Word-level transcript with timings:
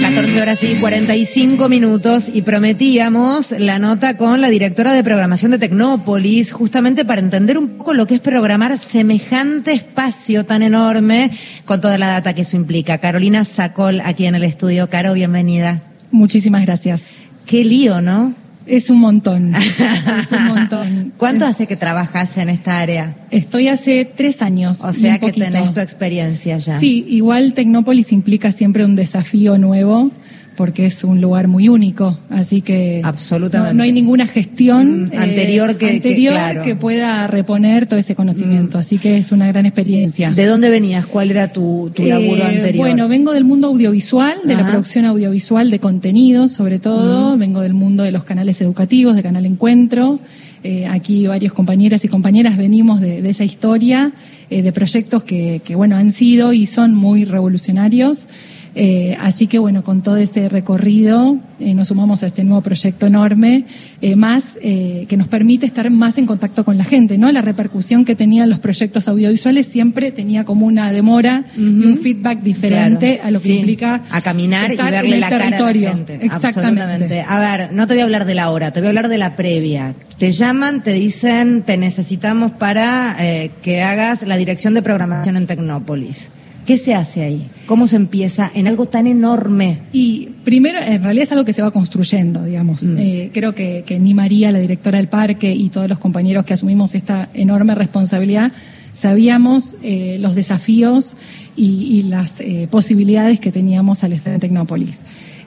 14 0.00 0.40
horas 0.40 0.62
y 0.62 0.76
45 0.76 1.68
minutos 1.68 2.30
y 2.32 2.42
prometíamos 2.42 3.52
la 3.52 3.78
nota 3.78 4.16
con 4.16 4.40
la 4.40 4.48
directora 4.48 4.92
de 4.92 5.04
programación 5.04 5.50
de 5.50 5.58
Tecnópolis, 5.58 6.52
justamente 6.52 7.04
para 7.04 7.20
entender 7.20 7.58
un 7.58 7.76
poco 7.76 7.92
lo 7.92 8.06
que 8.06 8.14
es 8.14 8.20
programar 8.20 8.78
semejante 8.78 9.72
espacio 9.72 10.46
tan 10.46 10.62
enorme 10.62 11.30
con 11.64 11.80
toda 11.80 11.98
la 11.98 12.08
data 12.08 12.34
que 12.34 12.42
eso 12.42 12.56
implica. 12.56 12.98
Carolina 12.98 13.44
Sacol, 13.44 14.00
aquí 14.04 14.26
en 14.26 14.34
el 14.34 14.44
estudio. 14.44 14.88
Caro, 14.88 15.12
bienvenida. 15.14 15.82
Muchísimas 16.10 16.64
gracias. 16.64 17.14
Qué 17.44 17.64
lío, 17.64 18.00
¿no? 18.00 18.34
Es 18.66 18.88
un 18.88 18.98
montón. 18.98 19.54
es 19.54 20.32
un 20.32 20.46
montón. 20.46 21.12
¿Cuánto 21.16 21.44
hace 21.44 21.66
que 21.66 21.76
trabajas 21.76 22.36
en 22.38 22.48
esta 22.48 22.78
área? 22.78 23.21
Estoy 23.32 23.68
hace 23.68 24.04
tres 24.04 24.42
años. 24.42 24.84
O 24.84 24.92
sea 24.92 25.18
que 25.18 25.32
tenés 25.32 25.72
tu 25.72 25.80
experiencia 25.80 26.58
ya. 26.58 26.78
Sí, 26.78 27.04
igual 27.08 27.54
Tecnópolis 27.54 28.12
implica 28.12 28.52
siempre 28.52 28.84
un 28.84 28.94
desafío 28.94 29.58
nuevo 29.58 30.12
porque 30.56 30.86
es 30.86 31.02
un 31.04 31.20
lugar 31.20 31.48
muy 31.48 31.68
único, 31.68 32.18
así 32.28 32.60
que 32.60 33.00
absolutamente 33.02 33.74
no, 33.74 33.82
hay 33.82 33.92
ninguna 33.92 34.26
gestión 34.26 35.04
mm, 35.04 35.18
anterior, 35.18 35.70
eh, 35.70 35.76
que, 35.76 35.88
anterior 35.88 36.62
que, 36.62 36.76
pueda 36.76 37.26
reponer 37.26 37.86
todo 37.86 37.98
ese 37.98 38.14
conocimiento, 38.14 38.78
mm. 38.78 38.80
así 38.80 38.98
que 38.98 39.18
es 39.18 39.32
una 39.32 39.48
gran 39.48 39.66
experiencia. 39.66 40.30
¿De 40.30 40.46
dónde 40.46 40.70
venías? 40.70 41.06
¿Cuál 41.06 41.30
era 41.30 41.52
tu, 41.52 41.90
tu 41.94 42.04
laburo 42.04 42.42
eh, 42.42 42.56
anterior? 42.56 42.86
Bueno, 42.86 43.08
vengo 43.08 43.32
del 43.32 43.44
mundo 43.44 43.68
audiovisual, 43.68 44.40
de 44.44 44.54
la 44.54 44.66
producción 44.66 45.04
audiovisual 45.06 45.70
de 45.70 45.78
contenidos, 45.78 46.52
sobre 46.52 46.78
todo, 46.78 47.36
mm. 47.36 47.38
vengo 47.38 47.60
del 47.60 47.74
mundo 47.74 48.02
de 48.02 48.12
los 48.12 48.24
canales 48.24 48.60
educativos, 48.60 49.16
de 49.16 49.22
Canal 49.22 49.46
Encuentro. 49.46 50.20
Eh, 50.64 50.86
aquí 50.86 51.26
varios 51.26 51.52
compañeras 51.52 52.04
y 52.04 52.08
compañeras 52.08 52.56
venimos 52.56 53.00
de, 53.00 53.28
esa 53.28 53.44
historia, 53.44 54.12
de 54.48 54.72
proyectos 54.72 55.22
que, 55.24 55.60
que, 55.64 55.74
bueno, 55.74 55.96
han 55.96 56.12
sido 56.12 56.52
y 56.52 56.66
son 56.66 56.94
muy 56.94 57.24
revolucionarios. 57.24 58.28
Eh, 58.74 59.16
así 59.20 59.46
que 59.46 59.58
bueno, 59.58 59.84
con 59.84 60.02
todo 60.02 60.16
ese 60.16 60.48
recorrido 60.48 61.36
eh, 61.60 61.74
nos 61.74 61.88
sumamos 61.88 62.22
a 62.22 62.26
este 62.26 62.42
nuevo 62.42 62.62
proyecto 62.62 63.06
enorme, 63.06 63.66
eh, 64.00 64.16
más 64.16 64.56
que 64.62 65.16
nos 65.16 65.28
permite 65.28 65.66
estar 65.66 65.90
más 65.90 66.16
en 66.18 66.26
contacto 66.26 66.64
con 66.64 66.78
la 66.78 66.84
gente, 66.84 67.18
¿no? 67.18 67.30
La 67.32 67.42
repercusión 67.42 68.04
que 68.04 68.14
tenían 68.14 68.48
los 68.48 68.58
proyectos 68.58 69.08
audiovisuales 69.08 69.66
siempre 69.66 70.12
tenía 70.12 70.44
como 70.44 70.66
una 70.66 70.92
demora 70.92 71.46
y 71.56 71.60
un 71.60 71.98
feedback 71.98 72.40
diferente 72.42 73.20
a 73.22 73.30
lo 73.30 73.40
que 73.40 73.56
implica 73.56 74.04
a 74.10 74.20
caminar 74.20 74.72
y 74.72 74.76
verle 74.76 75.18
la 75.18 75.28
territorio. 75.28 75.58
cara 75.58 75.68
a 75.68 75.72
la 75.72 75.96
gente. 75.96 76.26
Exactamente. 76.26 77.24
A 77.26 77.38
ver, 77.38 77.72
no 77.72 77.86
te 77.86 77.94
voy 77.94 78.00
a 78.00 78.04
hablar 78.04 78.24
de 78.24 78.34
la 78.34 78.50
hora, 78.50 78.70
te 78.70 78.80
voy 78.80 78.86
a 78.86 78.90
hablar 78.90 79.08
de 79.08 79.18
la 79.18 79.36
previa. 79.36 79.94
Te 80.18 80.30
llaman, 80.30 80.82
te 80.82 80.92
dicen, 80.92 81.62
te 81.62 81.76
necesitamos 81.76 82.52
para 82.52 83.16
que 83.62 83.82
hagas 83.82 84.26
la 84.26 84.36
dirección 84.36 84.74
de 84.74 84.82
programación 84.82 85.36
en 85.36 85.46
Tecnópolis. 85.46 86.30
¿Qué 86.66 86.78
se 86.78 86.94
hace 86.94 87.22
ahí? 87.22 87.50
¿Cómo 87.66 87.88
se 87.88 87.96
empieza 87.96 88.50
en 88.54 88.68
algo 88.68 88.86
tan 88.86 89.06
enorme? 89.08 89.82
Y 89.92 90.28
primero, 90.44 90.78
en 90.78 91.02
realidad 91.02 91.24
es 91.24 91.32
algo 91.32 91.44
que 91.44 91.52
se 91.52 91.62
va 91.62 91.72
construyendo, 91.72 92.44
digamos. 92.44 92.84
Mm. 92.84 92.98
Eh, 92.98 93.30
creo 93.32 93.54
que, 93.54 93.84
ni 94.00 94.14
María, 94.14 94.52
la 94.52 94.60
directora 94.60 94.98
del 94.98 95.08
parque, 95.08 95.52
y 95.52 95.70
todos 95.70 95.88
los 95.88 95.98
compañeros 95.98 96.44
que 96.44 96.54
asumimos 96.54 96.94
esta 96.94 97.28
enorme 97.34 97.74
responsabilidad, 97.74 98.52
sabíamos 98.94 99.76
eh, 99.82 100.18
los 100.20 100.34
desafíos 100.36 101.16
y, 101.56 102.02
las 102.02 102.40
eh, 102.40 102.68
posibilidades 102.70 103.40
que 103.40 103.50
teníamos 103.50 104.04
al 104.04 104.12
estar 104.12 104.32
en 104.32 104.40
Tecnópolis. 104.40 105.00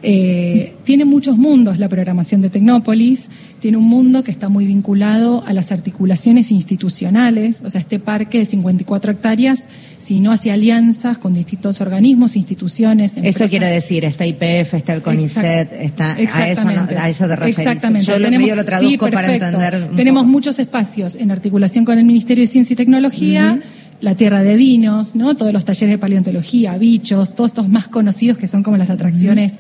Eh, 0.08 0.76
tiene 0.84 1.04
muchos 1.04 1.36
mundos 1.36 1.80
la 1.80 1.90
programación 1.90 2.40
de 2.44 2.52
Tecnópolis, 2.52 3.32
tiene 3.60 3.78
un 3.78 3.86
mundo 3.86 4.24
que 4.24 4.30
está 4.30 4.50
muy 4.50 4.68
vinculado 4.68 5.44
a 5.48 5.52
las 5.52 5.72
articulaciones 5.72 6.52
institucionales, 6.52 7.64
o 7.66 7.72
sea, 7.72 7.82
este 7.82 7.98
parque 7.98 8.38
de 8.38 8.46
54 8.46 9.14
hectáreas, 9.14 9.68
si 9.98 10.20
no 10.20 10.32
hace 10.32 10.52
alianzas 10.52 11.18
con 11.18 11.34
distintos 11.34 11.82
organismos, 11.82 12.36
instituciones. 12.36 13.18
Eso 13.18 13.48
quiere 13.48 13.66
decir, 13.66 14.06
está 14.06 14.28
IPF, 14.28 14.76
está 14.76 14.94
el 14.94 15.02
CONICET, 15.02 15.74
está, 15.74 16.14
a 16.14 16.20
eso, 16.20 16.68
a 16.68 17.10
eso 17.10 17.28
te 17.28 17.36
referís. 17.36 17.58
Exactamente. 17.58 18.06
Yo 18.06 18.20
lo 18.20 18.56
lo 18.56 18.66
traduzco 18.66 19.10
para 19.10 19.34
entender. 19.34 19.90
Tenemos 19.96 20.28
muchos 20.28 20.60
espacios 20.60 21.16
en 21.16 21.32
articulación 21.32 21.84
con 21.84 21.98
el 21.98 22.06
Ministerio 22.06 22.44
de 22.44 22.48
Ciencia 22.48 22.76
y 22.76 22.78
Tecnología, 22.78 23.60
la 24.02 24.14
Tierra 24.14 24.44
de 24.44 24.56
Vinos, 24.56 25.16
¿no? 25.16 25.36
Todos 25.36 25.52
los 25.52 25.66
talleres 25.66 25.96
de 25.96 25.98
paleontología, 25.98 26.78
bichos, 26.78 27.34
todos 27.34 27.50
estos 27.52 27.70
más 27.70 27.88
conocidos 27.88 28.38
que 28.38 28.48
son 28.48 28.62
como 28.62 28.78
las 28.78 28.92
atracciones 28.92 29.54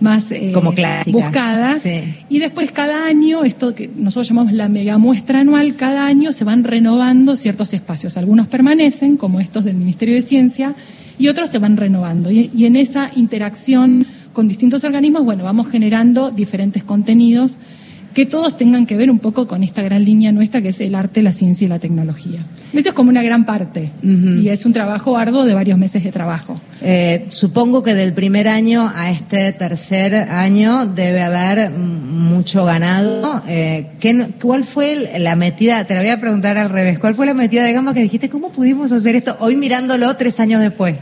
más 0.00 0.30
eh, 0.32 0.52
buscadas. 1.06 1.84
Y 2.28 2.38
después 2.38 2.70
cada 2.72 3.06
año, 3.06 3.44
esto 3.44 3.74
que 3.74 3.88
nosotros 3.88 4.28
llamamos 4.28 4.52
la 4.52 4.68
mega 4.68 4.98
muestra 4.98 5.40
anual, 5.40 5.76
cada 5.76 6.06
año 6.06 6.32
se 6.32 6.44
van 6.44 6.64
renovando 6.64 7.36
ciertos 7.36 7.72
espacios. 7.72 8.16
Algunos 8.16 8.46
permanecen, 8.48 9.16
como 9.16 9.40
estos 9.40 9.64
del 9.64 9.76
Ministerio 9.76 10.14
de 10.14 10.22
Ciencia, 10.22 10.74
y 11.18 11.28
otros 11.28 11.50
se 11.50 11.58
van 11.58 11.76
renovando. 11.76 12.30
Y, 12.30 12.50
y 12.54 12.66
en 12.66 12.76
esa 12.76 13.10
interacción 13.14 14.06
con 14.32 14.48
distintos 14.48 14.84
organismos, 14.84 15.24
bueno, 15.24 15.44
vamos 15.44 15.68
generando 15.68 16.30
diferentes 16.30 16.84
contenidos 16.84 17.58
que 18.16 18.24
todos 18.24 18.56
tengan 18.56 18.86
que 18.86 18.96
ver 18.96 19.10
un 19.10 19.18
poco 19.18 19.46
con 19.46 19.62
esta 19.62 19.82
gran 19.82 20.02
línea 20.02 20.32
nuestra 20.32 20.62
que 20.62 20.68
es 20.68 20.80
el 20.80 20.94
arte, 20.94 21.20
la 21.20 21.32
ciencia 21.32 21.66
y 21.66 21.68
la 21.68 21.78
tecnología. 21.78 22.40
Eso 22.72 22.88
es 22.88 22.94
como 22.94 23.10
una 23.10 23.22
gran 23.22 23.44
parte 23.44 23.92
y 24.02 24.48
es 24.48 24.64
un 24.64 24.72
trabajo 24.72 25.18
arduo 25.18 25.44
de 25.44 25.52
varios 25.52 25.76
meses 25.76 26.02
de 26.02 26.12
trabajo. 26.12 26.58
Eh, 26.80 27.26
supongo 27.28 27.82
que 27.82 27.92
del 27.92 28.14
primer 28.14 28.48
año 28.48 28.90
a 28.96 29.10
este 29.10 29.52
tercer 29.52 30.14
año 30.14 30.86
debe 30.86 31.20
haber 31.20 31.70
mucho 31.70 32.64
ganado. 32.64 33.42
Eh, 33.48 33.90
¿Cuál 34.40 34.64
fue 34.64 35.10
la 35.18 35.36
metida? 35.36 35.84
Te 35.86 35.94
la 35.94 36.00
voy 36.00 36.08
a 36.08 36.18
preguntar 36.18 36.56
al 36.56 36.70
revés. 36.70 36.98
¿Cuál 36.98 37.14
fue 37.14 37.26
la 37.26 37.34
metida, 37.34 37.66
digamos, 37.66 37.92
que 37.92 38.00
dijiste, 38.00 38.30
¿cómo 38.30 38.50
pudimos 38.50 38.92
hacer 38.92 39.14
esto 39.14 39.36
hoy 39.40 39.56
mirándolo 39.56 40.16
tres 40.16 40.40
años 40.40 40.62
después? 40.62 40.96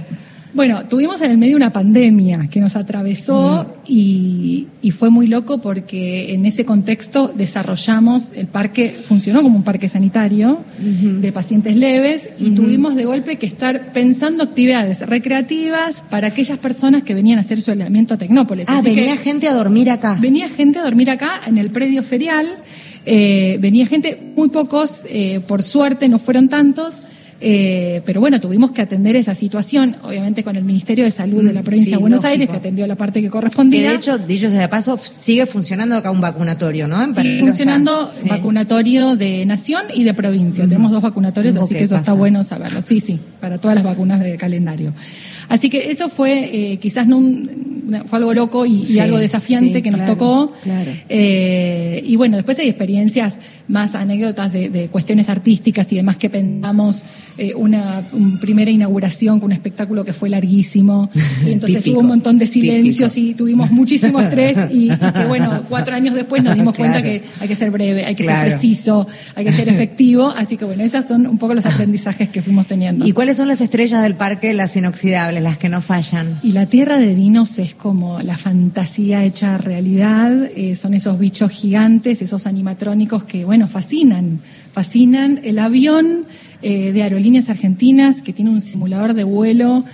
Bueno, 0.54 0.86
tuvimos 0.86 1.20
en 1.20 1.32
el 1.32 1.38
medio 1.38 1.56
una 1.56 1.72
pandemia 1.72 2.48
que 2.48 2.60
nos 2.60 2.76
atravesó 2.76 3.72
y, 3.86 4.68
fue 4.96 5.10
muy 5.10 5.26
loco 5.26 5.58
porque 5.58 6.32
en 6.34 6.46
ese 6.46 6.64
contexto 6.64 7.32
desarrollamos, 7.34 8.30
el 8.36 8.46
parque 8.46 8.96
funcionó 9.08 9.42
como 9.42 9.56
un 9.56 9.64
parque 9.64 9.88
sanitario 9.88 10.60
de 10.78 11.32
pacientes 11.32 11.74
leves 11.74 12.28
y 12.38 12.50
tuvimos 12.50 12.94
de 12.94 13.04
golpe 13.04 13.36
que 13.36 13.46
estar 13.46 13.92
pensando 13.92 14.44
actividades 14.44 15.00
recreativas 15.00 16.04
para 16.08 16.28
aquellas 16.28 16.58
personas 16.58 17.02
que 17.02 17.14
venían 17.14 17.38
a 17.38 17.40
hacer 17.40 17.60
su 17.60 17.72
aislamiento 17.72 18.14
a 18.14 18.18
Tecnópolis. 18.18 18.66
Ah, 18.68 18.80
venía 18.82 19.16
gente 19.16 19.48
a 19.48 19.54
dormir 19.54 19.90
acá. 19.90 20.16
Venía 20.20 20.48
gente 20.48 20.78
a 20.78 20.84
dormir 20.84 21.10
acá 21.10 21.40
en 21.44 21.58
el 21.58 21.70
predio 21.70 22.04
ferial. 22.04 22.46
Eh, 23.04 23.58
venía 23.60 23.86
gente, 23.86 24.18
muy 24.36 24.50
pocos, 24.50 25.02
eh, 25.08 25.40
por 25.46 25.62
suerte 25.62 26.08
no 26.08 26.18
fueron 26.18 26.48
tantos, 26.48 27.00
eh, 27.46 28.00
pero 28.06 28.20
bueno, 28.20 28.40
tuvimos 28.40 28.70
que 28.70 28.80
atender 28.80 29.16
esa 29.16 29.34
situación, 29.34 29.96
obviamente 30.02 30.42
con 30.42 30.56
el 30.56 30.64
Ministerio 30.64 31.04
de 31.04 31.10
Salud 31.10 31.44
de 31.44 31.52
la 31.52 31.60
mm, 31.60 31.64
provincia 31.64 31.96
de 31.98 32.00
Buenos 32.00 32.24
Aires, 32.24 32.48
que 32.48 32.56
atendió 32.56 32.86
la 32.86 32.96
parte 32.96 33.20
que 33.20 33.28
correspondía. 33.28 33.82
Que 33.82 33.88
de 33.88 33.94
hecho, 33.96 34.16
dicho 34.16 34.48
sea 34.48 34.60
de 34.60 34.68
paso, 34.68 34.96
sigue 34.96 35.44
funcionando 35.44 35.94
acá 35.94 36.10
un 36.10 36.22
vacunatorio, 36.22 36.88
¿no? 36.88 37.12
sigue 37.12 37.40
funcionando 37.40 38.10
vacunatorio 38.30 39.14
de 39.16 39.44
nación 39.44 39.82
y 39.92 40.04
de 40.04 40.14
provincia. 40.14 40.64
Tenemos 40.64 40.90
dos 40.90 41.02
vacunatorios, 41.02 41.54
así 41.56 41.74
que 41.74 41.84
eso 41.84 41.96
está 41.96 42.14
bueno 42.14 42.42
saberlo. 42.44 42.80
Sí, 42.80 42.98
sí, 42.98 43.20
para 43.42 43.58
todas 43.58 43.74
las 43.74 43.84
vacunas 43.84 44.20
de 44.20 44.38
calendario. 44.38 44.94
Así 45.48 45.70
que 45.70 45.90
eso 45.90 46.08
fue 46.08 46.72
eh, 46.72 46.78
quizás 46.78 47.06
no 47.06 47.20
fue 48.06 48.18
algo 48.18 48.34
loco 48.34 48.66
y, 48.66 48.98
algo 48.98 49.18
desafiante 49.18 49.82
que 49.82 49.90
nos 49.90 50.04
tocó. 50.04 50.52
Eh, 51.08 52.02
y 52.04 52.16
bueno, 52.16 52.36
después 52.36 52.58
hay 52.58 52.68
experiencias 52.68 53.38
más 53.68 53.94
anécdotas 53.94 54.52
de, 54.52 54.88
cuestiones 54.90 55.28
artísticas 55.28 55.90
y 55.92 55.96
demás 55.96 56.16
que 56.16 56.30
pensamos 56.30 57.02
eh, 57.38 57.54
una, 57.54 58.02
primera 58.40 58.70
inauguración 58.70 59.40
con 59.40 59.46
un 59.46 59.52
espectáculo 59.52 60.04
que 60.04 60.12
fue 60.12 60.28
larguísimo 60.28 61.10
y 61.46 61.52
entonces 61.52 61.86
hubo 61.88 62.00
un 62.00 62.06
montón 62.06 62.38
de 62.38 62.46
silencios 62.46 63.16
y 63.16 63.34
tuvimos 63.34 63.70
muchísimo 63.70 64.20
estrés 64.20 64.58
y, 64.70 64.88
que 64.88 65.24
bueno, 65.28 65.64
cuatro 65.68 65.94
años 65.94 66.14
después 66.14 66.42
nos 66.42 66.56
dimos 66.56 66.76
cuenta 66.76 67.02
que 67.02 67.22
hay 67.40 67.48
que 67.48 67.56
ser 67.56 67.70
breve, 67.70 68.04
hay 68.04 68.14
que 68.14 68.24
ser 68.24 68.40
preciso, 68.40 69.06
hay 69.34 69.44
que 69.44 69.52
ser 69.52 69.68
efectivo. 69.68 70.28
Así 70.36 70.56
que 70.56 70.64
bueno, 70.64 70.82
esas 70.84 71.08
son 71.08 71.26
un 71.26 71.38
poco 71.38 71.54
los 71.54 71.66
aprendizajes 71.66 72.28
que 72.28 72.42
fuimos 72.42 72.66
teniendo. 72.66 73.06
¿Y 73.06 73.12
cuáles 73.12 73.36
son 73.36 73.48
las 73.48 73.60
estrellas 73.60 74.02
del 74.02 74.14
parque, 74.14 74.52
las 74.52 74.76
inoxidables? 74.76 75.33
Las 75.40 75.58
que 75.58 75.68
no 75.68 75.80
fallan. 75.80 76.40
Y 76.42 76.52
la 76.52 76.66
Tierra 76.66 76.98
de 76.98 77.14
Dinos 77.14 77.58
es 77.58 77.74
como 77.74 78.20
la 78.20 78.36
fantasía 78.36 79.24
hecha 79.24 79.58
realidad, 79.58 80.50
eh, 80.54 80.76
son 80.76 80.94
esos 80.94 81.18
bichos 81.18 81.50
gigantes, 81.50 82.22
esos 82.22 82.46
animatrónicos 82.46 83.24
que, 83.24 83.44
bueno, 83.44 83.68
fascinan, 83.68 84.40
fascinan. 84.72 85.40
El 85.44 85.58
avión 85.58 86.26
eh, 86.62 86.92
de 86.92 87.02
Aerolíneas 87.02 87.50
Argentinas, 87.50 88.22
que 88.22 88.32
tiene 88.32 88.50
un 88.50 88.60
simulador 88.60 89.14
de 89.14 89.24
vuelo, 89.24 89.84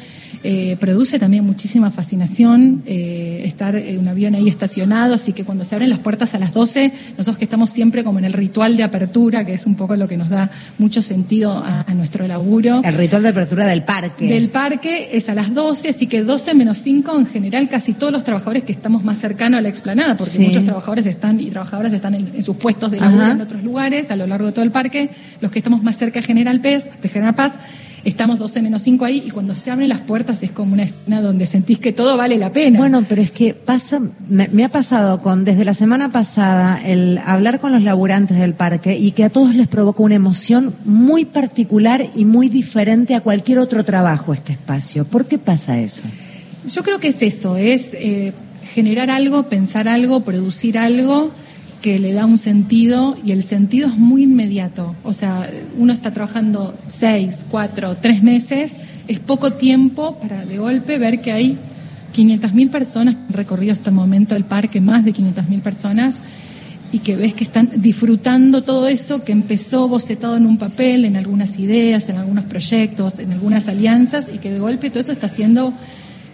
eh, 0.43 0.77
produce 0.81 1.19
también 1.19 1.45
muchísima 1.45 1.91
fascinación 1.91 2.83
eh, 2.87 3.43
estar 3.45 3.77
en 3.77 3.99
un 3.99 4.09
avión 4.09 4.35
ahí 4.35 4.49
estacionado, 4.49 5.15
así 5.15 5.35
que 5.35 5.45
cuando 5.45 5.65
se 5.65 5.75
abren 5.75 5.91
las 5.91 5.99
puertas 5.99 6.35
a 6.35 6.39
las 6.39 6.55
12, 6.55 6.93
nosotros 7.19 7.37
que 7.37 7.45
estamos 7.45 7.71
siempre 7.71 8.03
como 8.05 8.19
en 8.19 8.25
el 8.25 8.33
ritual 8.33 8.77
de 8.79 8.83
apertura, 8.83 9.45
que 9.45 9.53
es 9.53 9.67
un 9.67 9.75
poco 9.75 9.97
lo 9.97 10.09
que 10.09 10.17
nos 10.17 10.31
da 10.31 10.51
mucho 10.79 11.03
sentido 11.03 11.53
a, 11.53 11.85
nuestro 11.95 12.27
laburo. 12.27 12.81
El 12.85 12.95
ritual 12.95 13.23
de 13.23 13.29
apertura 13.29 13.67
del 13.67 13.83
parque. 13.83 14.27
Del 14.27 14.49
parque 14.49 15.11
es 15.13 15.29
a 15.29 15.35
las 15.35 15.53
12, 15.53 15.91
así 15.91 16.07
que 16.07 16.23
12 16.23 16.55
menos 16.55 16.79
5 16.79 17.19
en 17.19 17.27
general 17.27 17.69
casi 17.69 17.93
todos 17.93 18.13
los 18.13 18.25
trabajadores 18.25 18.65
que 18.65 18.73
estamos 18.73 19.05
más 19.05 19.19
cercanos 19.19 19.59
a 19.59 19.61
la 19.61 19.69
explanada, 19.69 20.17
porque 20.17 20.39
muchos 20.39 20.65
trabajadores 20.65 21.05
están 21.05 21.41
y 21.41 21.51
trabajadoras 21.51 21.93
están 21.93 22.15
en, 22.15 22.43
sus 22.43 22.57
puestos 22.57 22.91
de 22.91 23.01
laburo 23.01 23.27
en 23.27 23.41
otros 23.41 23.63
lugares 23.63 24.11
a 24.11 24.17
lo 24.17 24.27
largo 24.27 24.47
de 24.47 24.53
todo 24.53 24.65
el 24.65 24.71
parque, 24.71 25.11
los 25.41 25.51
que 25.51 25.59
estamos 25.59 25.83
más 25.83 25.99
cerca 25.99 26.21
de 26.21 26.27
General 26.27 26.61
Paz, 26.61 26.91
de 27.03 27.09
General 27.11 27.35
Paz 27.35 27.59
estamos 28.05 28.39
12 28.39 28.63
menos 28.63 28.83
5 28.83 29.05
ahí 29.05 29.23
y 29.27 29.31
cuando 29.31 29.55
se 29.55 29.71
abren 29.71 29.89
las 29.89 30.01
puertas 30.01 30.43
es 30.43 30.51
como 30.51 30.73
una 30.75 30.85
escena 30.85 31.21
donde 31.21 31.47
sentís 31.47 31.79
que 31.79 31.93
todo 31.93 32.17
vale 32.17 32.37
la 32.39 32.53
pena. 32.53 32.79
Bueno, 32.79 33.05
pero 33.09 33.23
es 33.23 33.31
que 33.31 33.55
pasa, 33.55 34.01
me, 34.29 34.65
ha 34.65 34.69
pasado 34.69 35.21
con 35.21 35.45
desde 35.45 35.65
la 35.65 35.75
semana 35.75 36.13
pasada 36.13 36.81
el 36.85 37.19
hablar 37.25 37.61
con 37.61 37.73
los 37.73 37.83
laburantes 37.83 38.39
del 38.39 38.55
parque 38.55 38.97
y 38.97 39.13
que 39.13 39.25
a 39.25 39.31
todos 39.31 39.55
les 39.55 39.69
provoca 39.69 40.03
una 40.03 40.15
emoción 40.15 40.75
muy 40.85 41.25
particular 41.25 42.07
y 42.15 42.25
muy 42.25 42.49
diferente 42.49 43.15
a 43.15 43.21
cualquier 43.21 43.59
otro 43.59 43.85
trabajo 43.85 44.33
este 44.33 44.53
espacio. 44.53 45.05
¿Por 45.05 45.27
qué 45.27 45.39
pasa 45.39 45.79
eso? 45.79 46.03
Yo 46.67 46.83
creo 46.83 46.99
que 46.99 47.09
es 47.09 47.23
eso, 47.23 47.57
es 47.57 47.95
eh, 47.95 48.33
generar 48.75 49.11
algo, 49.11 49.49
pensar 49.49 49.89
algo, 49.89 50.21
producir 50.21 50.79
algo 50.79 51.31
que 51.81 51.99
le 51.99 52.13
da 52.13 52.27
un 52.27 52.39
sentido 52.39 53.17
y 53.25 53.33
el 53.33 53.43
sentido 53.43 53.89
es 53.89 53.97
muy 53.97 54.25
inmediato. 54.25 54.95
O 55.03 55.13
sea, 55.13 55.51
uno 55.79 55.93
está 55.93 56.13
trabajando 56.13 56.79
seis, 56.89 57.47
cuatro, 57.51 57.97
tres 57.97 58.23
meses, 58.23 58.79
es 59.09 59.19
poco 59.21 59.53
tiempo 59.53 60.17
para 60.19 60.45
de 60.45 60.59
golpe 60.59 60.99
ver 60.99 61.21
que 61.21 61.33
hay 61.33 61.59
500.000 62.15 62.71
personas 62.71 63.15
que 63.15 63.21
han 63.29 63.33
recorrido 63.33 63.73
hasta 63.73 63.91
el 63.91 63.97
momento 63.97 64.37
el 64.37 64.45
parque, 64.45 64.81
más 64.81 65.05
de 65.05 65.15
500.000 65.15 65.63
personas, 65.63 66.21
y 66.93 66.99
que 66.99 67.17
ves 67.17 67.35
que 67.35 67.45
están 67.45 67.71
disfrutando 67.77 68.63
todo 68.63 68.89
eso 68.89 69.23
que 69.23 69.33
empezó 69.33 69.89
bocetado 69.89 70.37
en 70.37 70.45
un 70.45 70.59
papel, 70.59 71.05
en 71.05 71.17
algunas 71.17 71.59
ideas, 71.59 72.09
en 72.09 72.17
algunos 72.17 72.45
proyectos, 72.45 73.21
en 73.21 73.33
algunas 73.33 73.69
alianzas, 73.69 74.31
y 74.33 74.39
que 74.39 74.51
de 74.51 74.59
golpe 74.59 74.91
todo 74.91 75.01
eso 75.01 75.13
está 75.13 75.29
siendo 75.29 75.73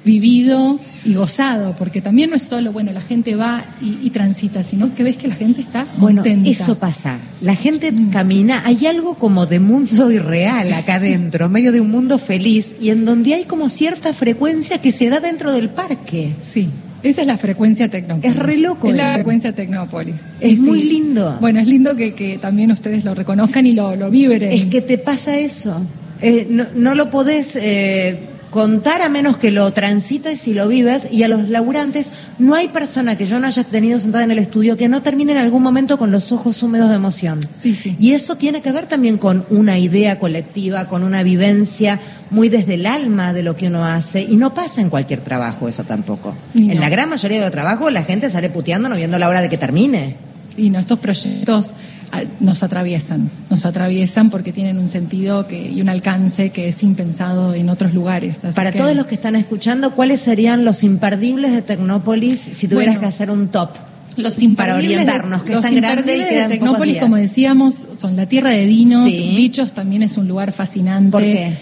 vivido 0.06 0.78
y 1.04 1.14
gozado, 1.14 1.74
porque 1.76 2.00
también 2.00 2.30
no 2.30 2.36
es 2.36 2.44
solo, 2.44 2.72
bueno, 2.72 2.92
la 2.92 3.02
gente 3.02 3.34
va 3.34 3.66
y, 3.82 4.08
transita, 4.10 4.62
sino 4.62 4.94
que 4.94 5.02
ves 5.02 5.16
que 5.18 5.28
la 5.28 5.34
gente 5.34 5.60
está 5.60 5.84
contenta. 5.98 6.22
Bueno, 6.22 6.48
eso 6.48 6.78
pasa. 6.78 7.18
La 7.42 7.54
gente 7.54 7.92
mm. 7.92 8.10
camina, 8.10 8.62
hay 8.64 8.86
algo 8.86 9.16
como 9.16 9.44
de 9.44 9.60
mundo 9.60 10.10
irreal 10.10 10.72
acá 10.72 10.94
adentro, 10.94 11.50
medio 11.50 11.72
de 11.72 11.82
un 11.82 11.90
mundo 11.90 12.18
feliz, 12.18 12.76
y 12.80 12.90
en 12.90 13.04
donde 13.04 13.34
hay 13.34 13.44
como 13.44 13.68
cierta 13.68 14.14
frecuencia 14.14 14.80
que 14.80 14.92
se 14.92 15.10
da 15.10 15.20
dentro 15.20 15.52
del 15.52 15.68
parque. 15.68 16.32
Sí. 16.40 16.70
Esa 17.02 17.20
es 17.20 17.26
la 17.26 17.36
frecuencia 17.36 17.88
Tecnópolis. 17.88 18.30
Es 18.30 18.36
re 18.36 18.56
loco. 18.56 18.88
Es 18.88 18.96
la 18.96 19.14
frecuencia 19.14 19.54
Tecnópolis. 19.54 20.16
es 20.40 20.58
muy 20.60 20.82
lindo. 20.82 21.36
Bueno, 21.40 21.60
es 21.60 21.66
lindo 21.66 21.94
que, 21.94 22.38
también 22.40 22.70
ustedes 22.70 23.04
lo 23.04 23.14
reconozcan 23.14 23.66
y 23.66 23.72
lo, 23.72 23.94
lo 23.96 24.10
vibren. 24.10 24.50
Es 24.50 24.64
que 24.66 24.80
te 24.80 24.98
pasa 24.98 25.36
eso. 25.36 25.82
Eh, 26.22 26.46
no, 26.48 26.64
no, 26.74 26.94
lo 26.94 27.10
podés 27.10 27.56
eh, 27.56 28.18
contar 28.56 29.02
a 29.02 29.10
menos 29.10 29.36
que 29.36 29.50
lo 29.50 29.70
transites 29.74 30.48
y 30.48 30.54
lo 30.54 30.66
vives 30.66 31.08
y 31.12 31.24
a 31.24 31.28
los 31.28 31.50
laburantes 31.50 32.10
no 32.38 32.54
hay 32.54 32.68
persona 32.68 33.18
que 33.18 33.26
yo 33.26 33.38
no 33.38 33.46
haya 33.46 33.64
tenido 33.64 34.00
sentada 34.00 34.24
en 34.24 34.30
el 34.30 34.38
estudio 34.38 34.78
que 34.78 34.88
no 34.88 35.02
termine 35.02 35.32
en 35.32 35.38
algún 35.38 35.62
momento 35.62 35.98
con 35.98 36.10
los 36.10 36.32
ojos 36.32 36.62
húmedos 36.62 36.88
de 36.88 36.94
emoción. 36.94 37.40
Sí, 37.52 37.76
sí. 37.76 37.96
Y 38.00 38.12
eso 38.12 38.36
tiene 38.36 38.62
que 38.62 38.72
ver 38.72 38.86
también 38.86 39.18
con 39.18 39.44
una 39.50 39.78
idea 39.78 40.18
colectiva, 40.18 40.88
con 40.88 41.04
una 41.04 41.22
vivencia 41.22 42.00
muy 42.30 42.48
desde 42.48 42.76
el 42.76 42.86
alma 42.86 43.34
de 43.34 43.42
lo 43.42 43.56
que 43.56 43.66
uno 43.66 43.84
hace 43.84 44.22
y 44.22 44.36
no 44.36 44.54
pasa 44.54 44.80
en 44.80 44.88
cualquier 44.88 45.20
trabajo 45.20 45.68
eso 45.68 45.84
tampoco. 45.84 46.34
En 46.54 46.80
la 46.80 46.88
gran 46.88 47.10
mayoría 47.10 47.36
de 47.36 47.44
los 47.44 47.52
trabajos 47.52 47.92
la 47.92 48.04
gente 48.04 48.30
sale 48.30 48.48
puteando 48.48 48.88
no 48.88 48.96
viendo 48.96 49.18
la 49.18 49.28
hora 49.28 49.42
de 49.42 49.50
que 49.50 49.58
termine. 49.58 50.16
Y 50.56 50.70
nuestros 50.70 51.00
proyectos 51.00 51.74
ah, 52.12 52.22
nos 52.40 52.62
atraviesan, 52.62 53.30
nos 53.50 53.66
atraviesan 53.66 54.30
porque 54.30 54.52
tienen 54.52 54.78
un 54.78 54.88
sentido 54.88 55.46
que, 55.46 55.70
y 55.70 55.80
un 55.80 55.88
alcance 55.88 56.50
que 56.50 56.68
es 56.68 56.82
impensado 56.82 57.54
en 57.54 57.68
otros 57.68 57.94
lugares. 57.94 58.42
Para 58.54 58.72
todos 58.72 58.94
los 58.96 59.06
que 59.06 59.14
están 59.14 59.36
escuchando, 59.36 59.94
¿cuáles 59.94 60.20
serían 60.20 60.64
los 60.64 60.82
imperdibles 60.84 61.52
de 61.52 61.62
Tecnópolis 61.62 62.40
si 62.40 62.68
tuvieras 62.68 62.98
que 62.98 63.06
hacer 63.06 63.30
un 63.30 63.48
top? 63.48 63.70
Los 64.16 64.36
para 64.56 64.76
orientarnos, 64.76 65.42
que 65.42 65.52
es 65.52 65.60
tan 65.60 65.74
grande 65.74 66.16
y 66.16 66.24
de 66.24 66.48
Tecnópolis, 66.48 66.98
como 66.98 67.16
decíamos, 67.16 67.86
son 67.94 68.16
la 68.16 68.26
tierra 68.26 68.50
de 68.50 68.64
dinos, 68.64 69.04
bichos 69.04 69.72
también 69.72 70.02
es 70.02 70.16
un 70.16 70.26
lugar 70.26 70.52
fascinante. 70.52 71.10
¿Por 71.10 71.20
qué? 71.22 71.52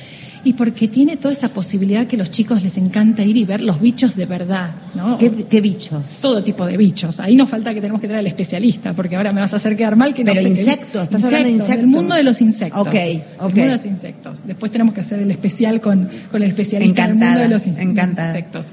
y 0.44 0.52
porque 0.52 0.88
tiene 0.88 1.16
toda 1.16 1.32
esa 1.32 1.48
posibilidad 1.48 2.06
que 2.06 2.16
a 2.16 2.18
los 2.18 2.30
chicos 2.30 2.62
les 2.62 2.76
encanta 2.76 3.22
ir 3.22 3.36
y 3.36 3.44
ver 3.44 3.62
los 3.62 3.80
bichos 3.80 4.14
de 4.14 4.26
verdad, 4.26 4.70
¿no? 4.94 5.18
¿Qué, 5.18 5.60
bichos? 5.60 6.18
Todo 6.20 6.42
tipo 6.42 6.66
de 6.66 6.76
bichos. 6.76 7.20
Ahí 7.20 7.36
nos 7.36 7.48
falta 7.48 7.74
que 7.74 7.80
tenemos 7.80 8.00
que 8.00 8.06
traer 8.06 8.20
al 8.20 8.26
especialista, 8.26 8.92
porque 8.92 9.16
ahora 9.16 9.32
me 9.32 9.40
vas 9.40 9.52
a 9.52 9.56
hacer 9.56 9.76
quedar 9.76 9.96
mal 9.96 10.14
que 10.14 10.24
no 10.24 10.32
Pero 10.32 10.48
insectos, 10.48 11.04
estás 11.04 11.24
hablando 11.24 11.48
de 11.48 11.54
insectos. 11.54 11.78
El 11.78 11.86
mundo 11.86 12.14
de 12.14 12.22
los 12.22 12.40
insectos. 12.40 12.80
Ok, 12.80 12.88
ok. 12.88 12.94
El 12.94 13.40
mundo 13.40 13.60
de 13.62 13.70
los 13.72 13.86
insectos. 13.86 14.46
Después 14.46 14.72
tenemos 14.72 14.94
que 14.94 15.00
hacer 15.00 15.18
el 15.18 15.30
especial 15.30 15.80
con, 15.80 16.08
con 16.30 16.42
el 16.42 16.48
especialista 16.48 17.04
en 17.04 17.10
el 17.10 17.16
mundo 17.16 17.40
de 17.40 17.48
los 17.48 17.66
insectos. 17.66 18.72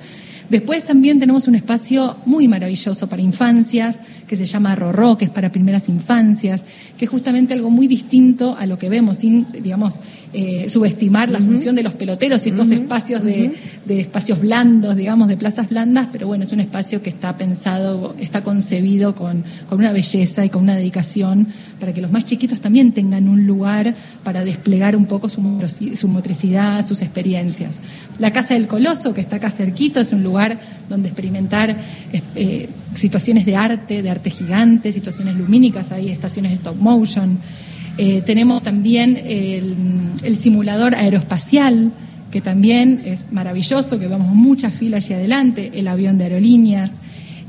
Después 0.51 0.83
también 0.83 1.17
tenemos 1.17 1.47
un 1.47 1.55
espacio 1.55 2.17
muy 2.25 2.49
maravilloso 2.49 3.07
para 3.07 3.21
infancias, 3.21 4.01
que 4.27 4.35
se 4.35 4.45
llama 4.45 4.75
Rorró, 4.75 5.15
que 5.15 5.23
es 5.23 5.31
para 5.31 5.49
primeras 5.49 5.87
infancias, 5.87 6.65
que 6.97 7.05
es 7.05 7.11
justamente 7.11 7.53
algo 7.53 7.69
muy 7.69 7.87
distinto 7.87 8.57
a 8.59 8.65
lo 8.65 8.77
que 8.77 8.89
vemos, 8.89 9.19
sin, 9.19 9.47
digamos, 9.63 10.01
eh, 10.33 10.69
subestimar 10.69 11.29
la 11.29 11.39
función 11.39 11.73
de 11.75 11.83
los 11.83 11.93
peloteros 11.93 12.45
y 12.45 12.49
estos 12.49 12.69
espacios 12.71 13.23
de, 13.23 13.53
espacios 13.87 14.41
blandos, 14.41 14.97
digamos, 14.97 15.29
de 15.29 15.37
plazas 15.37 15.69
blandas, 15.69 16.09
pero 16.11 16.27
bueno, 16.27 16.43
es 16.43 16.51
un 16.51 16.59
espacio 16.59 17.01
que 17.01 17.09
está 17.09 17.37
pensado, 17.37 18.13
está 18.19 18.43
concebido 18.43 19.15
con, 19.15 19.45
con 19.69 19.79
una 19.79 19.93
belleza 19.93 20.43
y 20.43 20.49
con 20.49 20.63
una 20.63 20.75
dedicación 20.75 21.47
para 21.79 21.93
que 21.93 22.01
los 22.01 22.11
más 22.11 22.25
chiquitos 22.25 22.59
también 22.59 22.91
tengan 22.91 23.29
un 23.29 23.47
lugar 23.47 23.95
para 24.25 24.43
desplegar 24.43 24.97
un 24.97 25.05
poco 25.05 25.29
su, 25.29 25.41
su 25.95 26.07
motricidad, 26.09 26.85
sus 26.85 27.01
experiencias. 27.01 27.79
La 28.19 28.31
Casa 28.31 28.53
del 28.53 28.67
Coloso, 28.67 29.13
que 29.13 29.21
está 29.21 29.37
acá 29.37 29.49
cerquito, 29.49 30.01
es 30.01 30.11
un 30.11 30.23
lugar 30.23 30.40
donde 30.89 31.09
experimentar 31.09 31.77
eh, 32.35 32.69
situaciones 32.93 33.45
de 33.45 33.55
arte, 33.55 34.01
de 34.01 34.09
arte 34.09 34.29
gigante, 34.29 34.91
situaciones 34.91 35.35
lumínicas, 35.35 35.91
hay 35.91 36.09
estaciones 36.09 36.51
de 36.51 36.57
stop 36.57 36.75
motion. 36.75 37.39
Eh, 37.97 38.21
tenemos 38.25 38.63
también 38.63 39.17
el, 39.25 40.35
simulador 40.35 40.95
aeroespacial, 40.95 41.91
que 42.31 42.41
también 42.41 43.01
es 43.05 43.31
maravilloso, 43.31 43.99
que 43.99 44.07
vemos 44.07 44.33
muchas 44.33 44.73
filas 44.73 45.03
hacia 45.03 45.17
adelante, 45.17 45.71
el 45.73 45.87
avión 45.87 46.17
de 46.17 46.23
aerolíneas. 46.25 46.99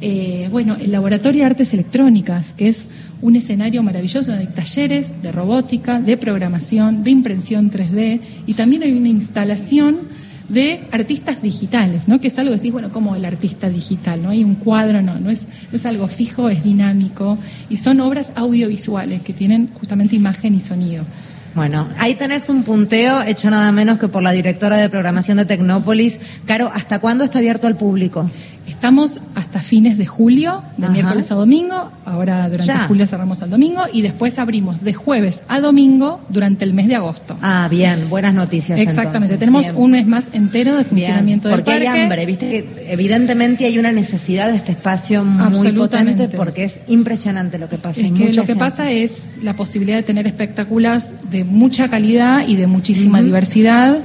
Eh, 0.05 0.49
bueno, 0.51 0.75
el 0.75 0.91
Laboratorio 0.91 1.43
de 1.43 1.47
Artes 1.47 1.73
Electrónicas, 1.75 2.55
que 2.55 2.67
es 2.67 2.91
un 3.21 3.37
escenario 3.37 3.85
maravilloso 3.85 4.33
donde 4.33 4.49
hay 4.49 4.53
talleres 4.53 5.23
de 5.23 5.31
robótica, 5.31 6.01
de 6.01 6.17
programación, 6.17 7.05
de 7.05 7.11
impresión 7.11 7.71
3D 7.71 8.21
y 8.45 8.55
también 8.55 8.83
hay 8.83 8.93
una 8.93 9.09
instalación 9.09 10.01
de 10.53 10.87
artistas 10.93 11.41
digitales, 11.41 12.09
¿no? 12.09 12.21
Que 12.21 12.29
es 12.29 12.39
algo 12.39 12.51
que 12.51 12.57
decís, 12.57 12.73
bueno, 12.73 12.93
como 12.93 13.17
el 13.17 13.25
artista 13.25 13.71
digital, 13.71 14.23
no 14.23 14.29
hay 14.31 14.45
un 14.45 14.57
cuadro, 14.57 15.01
no, 15.01 15.19
no 15.19 15.31
es, 15.31 15.47
no 15.71 15.77
es 15.77 15.87
algo 15.87 16.09
fijo, 16.09 16.49
es 16.49 16.63
dinámico 16.63 17.39
y 17.71 17.79
son 17.79 18.01
obras 18.01 18.33
audiovisuales 18.37 19.23
que 19.23 19.33
tienen 19.33 19.71
justamente 19.75 20.15
imagen 20.15 20.55
y 20.55 20.61
sonido. 20.61 21.05
Bueno, 21.55 21.89
ahí 21.99 22.15
tenés 22.15 22.49
un 22.49 22.63
punteo 22.63 23.23
hecho 23.23 23.51
nada 23.51 23.71
menos 23.73 23.99
que 23.99 24.09
por 24.09 24.23
la 24.23 24.33
directora 24.33 24.77
de 24.77 24.89
programación 24.89 25.37
de 25.37 25.45
Tecnópolis. 25.45 26.19
Caro, 26.47 26.71
¿hasta 26.73 26.99
cuándo 26.99 27.25
está 27.25 27.39
abierto 27.41 27.67
al 27.67 27.77
público? 27.77 28.31
Estamos 28.67 29.21
hasta 29.35 29.61
fines 29.61 29.99
de 29.99 30.07
julio, 30.07 30.63
de 30.77 30.89
miércoles 30.89 31.31
a 31.31 31.35
domingo. 31.35 31.91
Ahora 32.05 32.49
durante 32.49 32.73
julio 32.87 33.07
cerramos 33.07 33.43
al 33.43 33.51
domingo 33.51 33.83
y 33.93 34.03
después 34.03 34.39
abrimos 34.39 34.83
de 34.83 34.93
jueves 34.93 35.43
a 35.49 35.61
domingo 35.61 36.21
durante 36.29 36.65
el 36.65 36.75
mes 36.75 36.89
de 36.89 36.97
agosto. 36.97 37.37
Ah, 37.43 37.69
bien, 37.71 38.09
buenas 38.09 38.35
noticias. 38.35 38.79
Exactamente, 38.79 39.37
tenemos 39.37 39.73
un 39.75 39.93
mes 39.93 40.07
más 40.07 40.31
entero 40.33 40.77
de 40.77 40.85
funcionamiento 40.85 41.49
del 41.49 41.59
porque 41.59 41.73
hay 41.73 41.87
hambre, 41.87 42.27
viste 42.27 42.49
que 42.49 42.93
evidentemente 42.93 43.67
hay 43.67 43.79
una 43.79 43.93
necesidad 43.93 44.49
de 44.49 44.57
este 44.57 44.73
espacio 44.73 45.25
muy 45.25 45.73
potente 45.73 46.29
porque 46.29 46.65
es 46.65 46.81
impresionante 46.89 47.59
lo 47.59 47.69
que 47.69 47.79
pasa. 47.79 48.01
Es 48.01 48.13
que 48.13 48.33
lo 48.33 48.45
que 48.45 48.57
pasa 48.57 48.91
es 48.91 49.23
la 49.43 49.55
posibilidad 49.55 49.97
de 49.97 50.03
tener 50.03 50.27
espectáculos 50.27 51.13
de 51.31 51.45
mucha 51.45 51.89
calidad 51.89 52.47
y 52.47 52.57
de 52.57 52.67
muchísima 52.67 53.23
diversidad. 53.23 53.99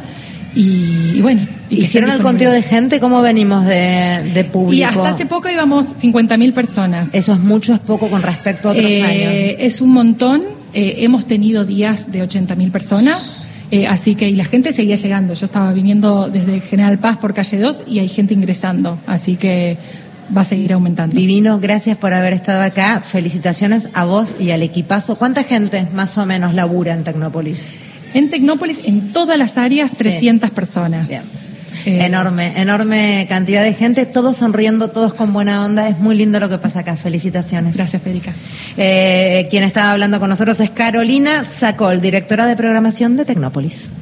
Y, 0.57 1.21
bueno. 1.21 1.41
¿Hicieron 1.69 2.09
el 2.09 2.21
conteo 2.21 2.51
de 2.51 2.63
gente? 2.63 2.99
¿Cómo 2.99 3.21
venimos 3.21 3.63
de, 3.65 4.49
público? 4.51 4.73
Y 4.73 4.83
hasta 4.83 5.09
hace 5.09 5.27
poco 5.27 5.49
íbamos 5.49 6.01
50.000 6.01 6.53
personas. 6.53 7.13
¿Eso 7.13 7.33
es 7.33 7.39
mucho 7.39 7.75
es 7.75 7.79
poco 7.79 8.09
con 8.09 8.23
respecto 8.23 8.69
a 8.69 8.71
otros 8.71 8.89
eh, 8.89 9.03
años? 9.03 9.55
Es 9.59 9.81
un 9.81 9.89
montón. 9.89 10.43
Eh, 10.73 10.95
hemos 10.99 11.27
tenido 11.27 11.63
días 11.63 12.11
de 12.11 12.23
80.000 12.23 12.71
personas. 12.71 13.45
Eh, 13.69 13.85
así 13.85 14.15
que, 14.15 14.29
y 14.29 14.35
la 14.35 14.45
gente 14.45 14.73
seguía 14.73 14.95
llegando. 14.95 15.35
Yo 15.35 15.45
estaba 15.45 15.71
viniendo 15.73 16.27
desde 16.27 16.59
General 16.61 16.97
Paz 16.97 17.17
por 17.17 17.35
calle 17.35 17.59
2 17.59 17.83
y 17.85 17.99
hay 17.99 18.07
gente 18.07 18.33
ingresando. 18.33 18.97
Así 19.05 19.35
que 19.35 19.77
va 20.35 20.41
a 20.41 20.45
seguir 20.45 20.73
aumentando. 20.73 21.15
Divino, 21.15 21.59
gracias 21.59 21.97
por 21.97 22.13
haber 22.13 22.33
estado 22.33 22.63
acá. 22.63 23.01
Felicitaciones 23.01 23.89
a 23.93 24.05
vos 24.05 24.33
y 24.39 24.49
al 24.49 24.63
equipazo. 24.63 25.17
¿Cuánta 25.17 25.43
gente 25.43 25.87
más 25.93 26.17
o 26.17 26.25
menos 26.25 26.55
labura 26.55 26.95
en 26.95 27.03
Tecnópolis? 27.03 27.75
En 28.13 28.29
Tecnópolis, 28.29 28.81
en 28.83 29.11
todas 29.11 29.37
las 29.37 29.57
áreas, 29.57 29.91
300 29.97 30.51
personas. 30.51 31.09
Bien. 31.09 31.23
Eh, 31.85 32.05
enorme, 32.05 32.59
enorme 32.59 33.25
cantidad 33.29 33.63
de 33.63 33.73
gente, 33.73 34.05
todos 34.05 34.37
sonriendo, 34.37 34.89
todos 34.89 35.13
con 35.13 35.31
buena 35.31 35.63
onda. 35.63 35.87
Es 35.87 35.99
muy 35.99 36.15
lindo 36.15 36.39
lo 36.39 36.49
que 36.49 36.57
pasa 36.57 36.81
acá. 36.81 36.97
Felicitaciones. 36.97 37.75
Gracias, 37.75 38.01
Federica. 38.01 38.33
Eh, 38.75 39.47
quien 39.49 39.63
estaba 39.63 39.91
hablando 39.91 40.19
con 40.19 40.29
nosotros 40.29 40.59
es 40.59 40.69
Carolina 40.69 41.45
Sacol, 41.45 42.01
directora 42.01 42.45
de 42.45 42.57
programación 42.57 43.15
de 43.15 43.23
Tecnópolis. 43.23 43.89